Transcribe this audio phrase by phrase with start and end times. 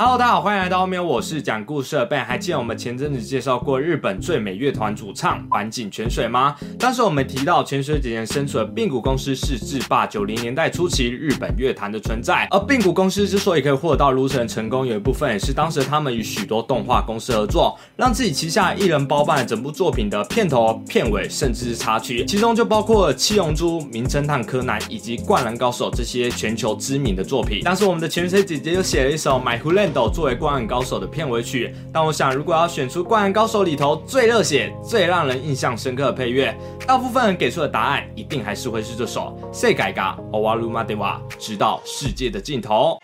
[0.00, 2.24] Hello，大家好，欢迎来到后面，我是讲故事的 Ben。
[2.24, 6.54] 还记得我们前阵子介绍过日本最美乐团主唱坂井泉水吗？
[6.78, 27.62] 当时我们提到泉水姐姐身处的并谷公司是制霸九零年代初期日本乐坛的存在，而并谷公司之所以可以获得到如此的成功，有一部分也是当时他们与许多动画公司合作，让自己旗下艺人包办了整部作品的片头、片尾，甚至是插曲，其中就包括了《七龙珠》《名侦探柯南》以及《灌篮高手》这些全球知名的作品。
[27.64, 36.55] 当时我们的泉水姐姐就写了一首《My h u l a n d 作为《灌篮高手》的片尾曲，但我想，如果要选出《灌篮高手》里头最热血、最让人印象深刻的配乐，
[36.85, 42.99] 大部分人给出的答案一定还是会是这首《世界が終わるまでは》，直到世界的尽头。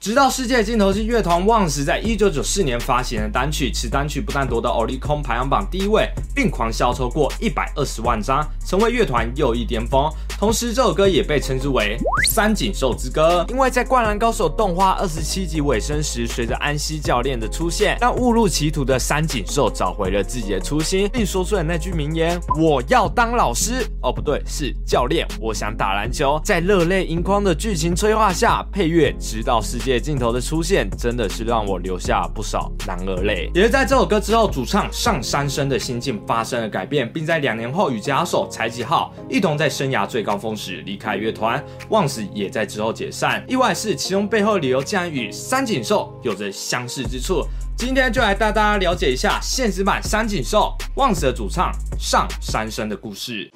[0.00, 10.10] 直到世界尽头是乐团旺时在一九九四年发行的单曲，此单曲不但夺得 Oricon 排行榜第一位，并狂销超过一百二十万张，成为乐团又一巅峰。
[10.38, 25.28] 同时，这首歌也被称之为“三井寿之歌”，因为在《灌篮高手》动画二十七集尾声时，随着安西教练的出现，让误入歧途的三井寿找回了自己的初心，并说出了那句名言：“我要当老师。”哦，不对，是教练。
[25.38, 26.40] 我想打篮球。
[26.42, 33.50] 在热泪盈眶的剧情催化下，配乐直到世界镜头的出现，真的是让我留下不少男儿泪。
[33.54, 40.40] 也是在这首歌之后，主唱上山生的心境发生了改变，并在两年后与吉他手柴吉浩一同在生涯最高。
[40.40, 43.44] 峰时离开乐团，旺死也在之后解散。
[43.46, 47.44] 意外是其中背后理由竟然与三井寿有着相似之处。
[47.76, 53.50] 今天就来带大家了解一下现实版三井寿旺死的主唱上山生的故事。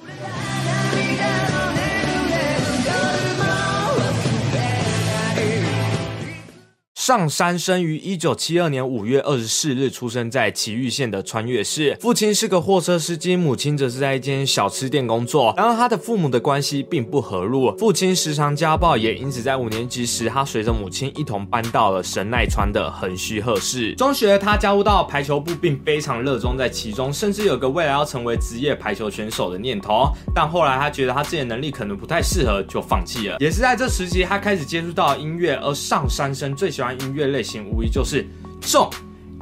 [7.05, 11.95] 上山生于一九七二年五月二十四日，出生在崎玉县的川越市。
[12.01, 15.53] 父亲是个货车司机，母亲则是在一间小吃店工作。
[15.55, 23.95] 然而，他的父母的关系并不和睦，父亲时常家暴，也因此在五年级时，他随着母亲一同搬到了神奈川的横须贺市。
[23.97, 30.11] 中学，他加入到排球部，并非常热衷在其中，甚至有个未来要成为职业排球选手的念头。
[30.35, 33.37] 但后来，他觉得他自己的能力可能不太适合，就放弃了。
[33.41, 36.94] 也是在这时期，他开始接触到音乐，而上山生最喜欢。
[37.01, 38.27] 音乐类型无疑就是
[38.61, 38.91] 重。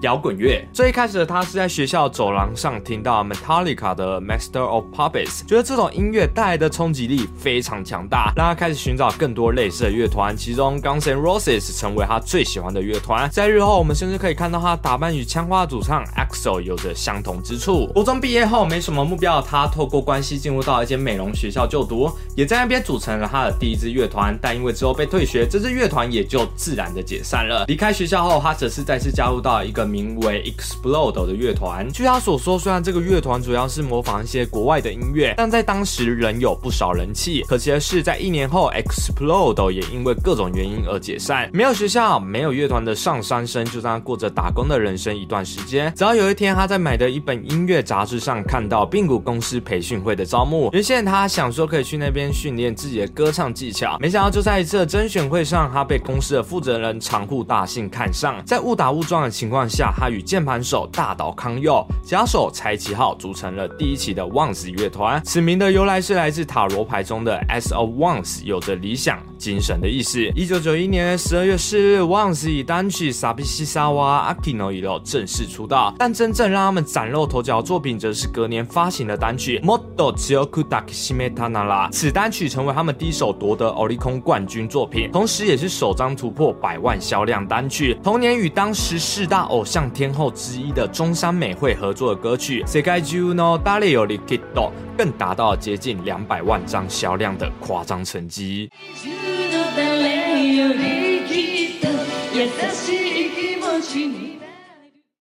[0.02, 13.30] 摇滚乐最一开始的他是在学校走廊上听到 Metallica 的 Master of Puppets，觉得这种音乐带来的冲击力非常强大，让他开始寻找更多类似的乐团，其中 Guns N' Roses 成为他最喜欢的乐团。
[13.30, 17.86] 在日后，我们甚至可以看到他打扮与枪花主唱 Axel 有着相同之处。
[17.94, 24.36] 高中毕业后没什么目标的他，透过关系进入到一间美容学校就读，也在那边组成了他的第一支乐团。
[24.42, 27.64] 但因为之后被退学，这支乐团也就自然的解散了。
[27.68, 29.91] 离开学校后，他则是再次加入到一个。
[29.92, 37.42] 名为 Explode 的乐团，据他所说，虽然这个乐团主要是模仿一些国外的音乐，但在当时仍有不少人气。
[37.46, 41.50] 可惜的是，在一年后，Explode 也因为各种原因而解散。
[41.52, 45.92] 没有学校，没有乐团的上山生，就这样过着打工的人生一段时间。
[45.94, 59.81] 直到有一天，他在买的一本音乐杂志上看到并谷公司培训会的招募，原先他想说可以去那边训练自己的歌唱技巧，没想到就在一次甄选会上，他被公司的负责人长户大信看上，在误打误撞的情况下。
[59.90, 65.20] 他与键盘手大岛康佑、假手柴崎浩组成了第一期的望子乐团。
[65.24, 70.19] 此名的由来是来自塔罗牌中的 S of Once，有着理想精神的意思。
[70.35, 75.95] 一九九一年十二月四日，旺子以单曲《萨比西沙瓦阿基诺伊洛》正式出道。
[75.97, 81.87] 但真正让他们崭露头角的作品，则是隔年发行的单曲《Modo Chioku Dakishime Tanara》。
[81.91, 87.97] 此单曲成为他们第一首夺得 Oricon 冠军作品，同时也是首张突破百万销量单曲。
[88.03, 89.77] 同年与当时四大偶像。
[89.77, 94.71] 像天后之一的中山美惠合作的歌曲《世界中の誰よりきっと》
[95.02, 98.70] 更达到接近两百万张销量的夸张成绩。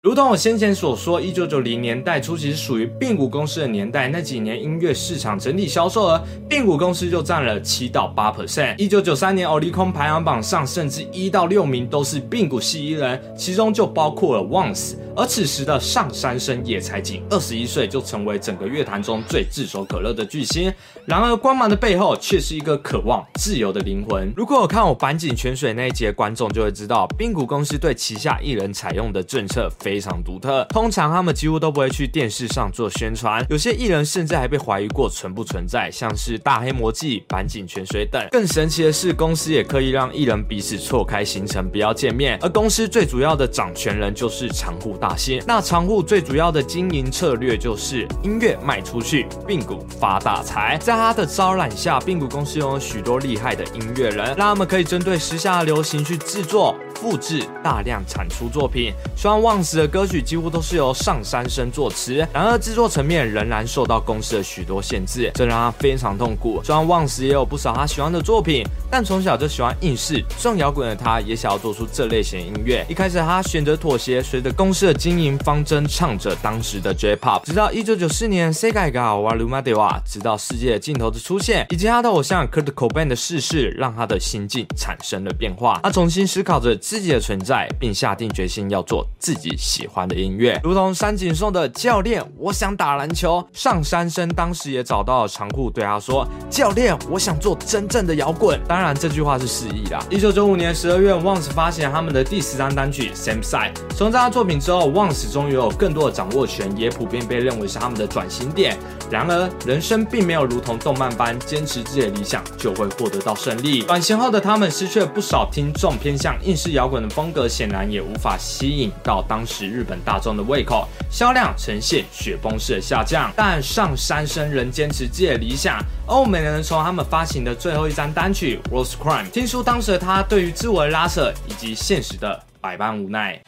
[0.06, 4.08] 如同我先前所说，一九九零年代初期是属于并谷公司的年代。
[4.08, 8.78] 那几年音乐市场整体销售额，并谷公司就占了七到八 percent。
[8.78, 14.94] 一九九三年，奥利空排行榜上，甚至一到六名都是并谷系艺人，其中就包括了 Once。
[15.16, 20.72] 而此时的上山生也才仅二十一岁，就成为整个乐坛中最炙手可热的巨星。
[21.06, 24.32] 然而，光芒的背后却是一个渴望自由的灵魂。
[24.38, 30.66] 如果有看我板井泉水那一节，观众就会知道，并谷公司对旗下艺人采用的政策非非常独特。
[30.72, 38.22] 通常他们几乎都不会去电视上做宣传，有些艺人甚至还被怀疑过存不存在，像是大黑魔记、板井泉水等。
[38.32, 42.38] 更神奇的是，公司也刻意让艺人彼此错开行程，不要见面。
[42.42, 45.16] 而公司最主要的掌权人就是长户大。
[45.16, 45.42] 仙。
[45.47, 50.78] 那长户最主要的经营策略就是音乐卖出去，并股发大财。
[50.82, 56.76] 在他的招揽下，并股公司拥有许多厉害的音乐人，让他们可以针对时下流行去制作。
[56.96, 62.16] 复制大量产出作品，虽然旺子的歌曲几乎都是由上山生作词。
[62.34, 66.62] 然而制作层面仍然受到公司的许多限制，这让他非常痛苦。
[66.64, 72.86] 虽然旺子也有不少他喜欢的作品，但从小就喜欢应试重摇滚的他，也想要做出这类型音乐。
[72.90, 77.44] 一开始他选择妥协，随着公司的经营方针，唱着当时的 J-pop。
[77.46, 85.82] 直到一九九四年，Sega ga wa luma dewa，直到世界的尽头的出现，以及他的偶像 Kurt Cobain 的逝世，让他的心境产生了变化。
[85.84, 86.78] 他重新思考着。
[86.85, 93.43] 自己的存在，并下定决心要做自己喜欢的音乐，如同山井颂的教练，我想打篮球。
[93.53, 99.99] 上山生当时也找到了长裤，对他说：“教练，我想做真正的摇滚。”当然，这句话是示意啦。
[100.11, 103.73] 一九九五年十二月，Once 发行他们的第十张单曲《Same Side》。
[103.96, 108.78] 从这张作品之后，Once 终于有更多的掌握权，也普遍被认为是他们的转型点。
[109.09, 113.81] 然而，人生并没有如同动漫般坚持自己的理想就会获得到胜利。
[113.81, 116.75] 转型后的他们失去了不少听众，偏向应试。
[116.76, 123.32] 摇滚的风格显然也无法吸引到当时日本大众的胃口，销量呈现雪崩式的下降。
[123.36, 125.80] 但上山生仍坚持自己的理想。
[126.06, 133.42] 欧美人从他们发行的最后一张单曲《World's Crime》听出当时的他对于自我的拉扯以及现实的百般无奈。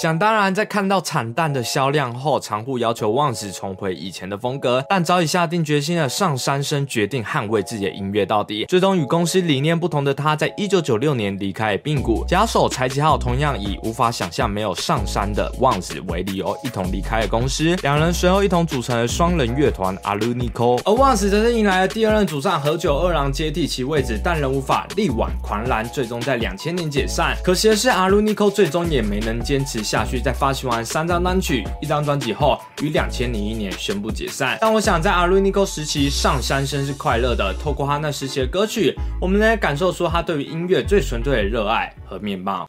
[0.00, 8.64] 想当然，在看到惨淡的销量后，长户要求旺子重回以前的风格，但早已下定决心的上山生决定捍卫自己的音乐到底。
[8.64, 17.76] 最终与公司理念不同的他，在一九九六年离开并谷，假手柴吉浩同样以无法想象没有上山的旺子为理由，一同离开了公司。
[17.82, 27.36] 两人随后一同组成了双人乐团 Alunico，而旺子则是迎来了第二任主唱何久二郎接替其位置，但仍无法力挽狂澜，最终在两千年解散。
[27.44, 29.89] 可惜的是，Alunico 最终也没能坚持。
[29.90, 34.56] 下去，在发行完三张单曲、一张专辑后，于两千零一年宣布解散。
[34.60, 37.52] 但我想，在阿鲁尼科时期，上山生日快乐的。
[37.54, 42.68] 透过他那时期的歌曲，我们能感受出他对于音乐最纯粹的热爱和面貌。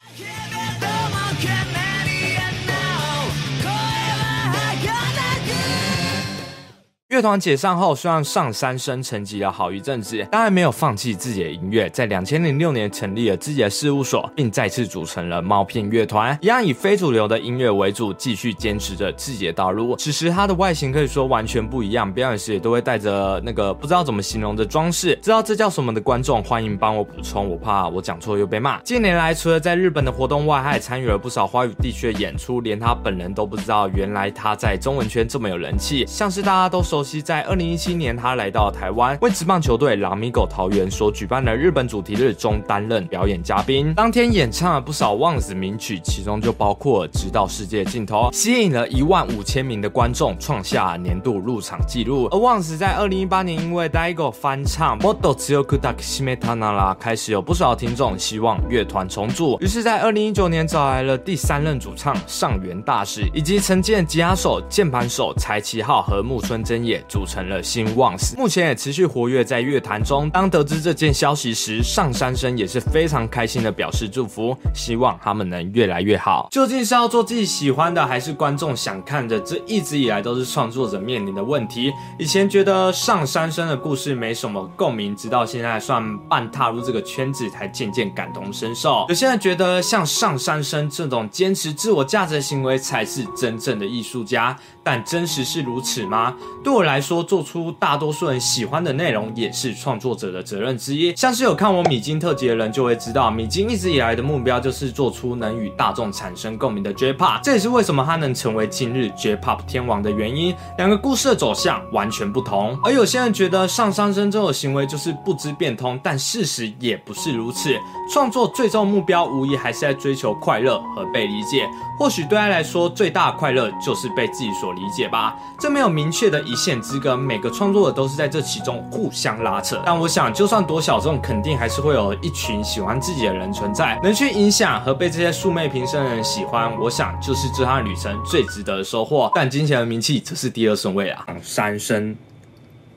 [7.22, 11.88] 团解散后，虽然上山生沉寂了好一阵子，但还没有放弃自己的音乐。
[11.90, 19.96] 在两千零六年成立了自己的事务所，并再次组成了猫片乐团，一样以非主流的音乐为主，继续坚持着自己的道路。
[19.96, 25.16] 此时他的外形可以说完全不一样，表演时也都会带着那个不知道怎么形容的装饰。
[25.22, 28.80] 知道这叫什么的观众，欢迎帮我补充，我怕我讲错又被骂。
[28.80, 36.04] 近年来，除了在日本的活动外，还参与了不少华语地区的演出，连他本人都不知道，原来他在中文圈这么有人气。
[36.08, 37.11] 像是大家都熟悉。
[37.20, 43.92] 在二零一七年，他来到台湾，为职棒球队拉米狗桃园所举办的日本主题日中担任表演嘉宾。
[43.94, 52.28] 当天演唱了不少旺子名曲，其中就包括《直到世界尽头》，吸引了一万五千名的观众，创下年度入场纪录。
[52.30, 66.91] 而旺子在二零一八年因为 Daigo 翻唱《Model Tsuyoku Dakimetana》啦，开始有不少听众希望乐团重组，于是，在二零一九年找来了第三任主唱上原大使，以及曾经的吉他手、键盘手柴崎浩和木村真也。
[67.08, 70.28] 组成了新旺斯，目前也持续活跃在乐坛中。
[70.30, 76.48] 当得知这件消息时，上山生也是非常开心的表示祝福，希望他们能越来越好。
[76.50, 79.38] 究竟是要做自己喜欢的，还是观众想看的？
[79.40, 81.92] 这一直以来都是创作者面临的问题。
[82.18, 89.06] 以前觉得上山生的故事没什么共鸣，直到现在算半踏入这个圈子，才渐渐感同身受。
[89.08, 96.34] 有些人觉得像上山生这种坚持自我价值的行为才是真正的艺术家，但真实是如此吗？
[96.62, 101.14] 对我来，说，做出大多数人喜欢的内容，也是创作者的责任之一。
[101.16, 110.54] 像是有看我米津特辑的人就会知道，米津一直以来的目标就是做出能与大众产生共鸣的 J-Pop，这也是为什么他能成为今日 J-Pop 天王的原因。
[110.78, 117.70] 两个故事的走向完全不同，而有些人觉得上山生这种行为就是不知变通，但事实也不是如此。
[118.12, 121.68] 创作最终目标无疑还是在追求快乐和被理解。
[121.98, 125.36] 或许对他来说，最大的快乐就是被自己所理解吧。
[125.60, 129.82] 这没有明确的一线之隔，每个创作者都是在这其中互相拉扯。
[129.84, 136.72] 但我想，就算多小众，肯定还是会有一群喜欢自己的人存在，能去影响和被这些素昧平生的人喜欢。
[136.78, 139.30] 我想，就是这趟旅程最值得的收获。
[139.34, 141.26] 但金钱和名气则是第二顺位啊！
[141.42, 142.16] 上山生，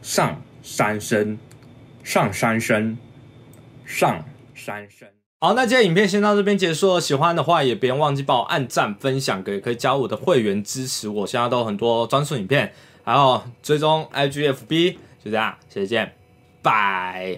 [0.01, 1.38] 上山生，
[2.03, 2.98] 上山生，
[3.86, 5.08] 上山生。
[5.41, 7.01] 好，那今天影片先到这边结束了。
[7.01, 11.27] 喜欢的话也别忘记帮我按赞、分享，给可以加入我的会员支持我。
[11.27, 12.74] 现在都有很多专属影片，
[13.05, 14.97] 还有追踪 IGFB。
[15.24, 16.13] 就这样，下次见，
[16.62, 17.33] 拜。